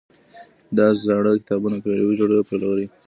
دی 0.75 0.87
زاړه 1.05 1.31
کتابونه 1.41 1.77
پيري، 1.83 2.03
جوړوي 2.19 2.35
او 2.39 2.47
پلوري. 2.49 2.85